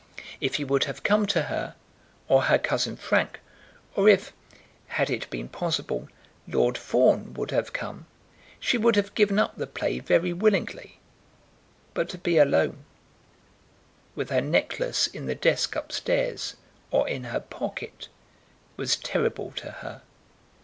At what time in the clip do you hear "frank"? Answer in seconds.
2.97-3.39